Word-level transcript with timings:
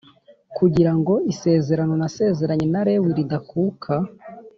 kugira 0.57 0.91
ngo 0.99 1.13
isezerano 1.31 1.93
nasezeranye 2.01 2.67
na 2.73 2.81
Lewi 2.87 3.09
ridakuka 3.17 3.93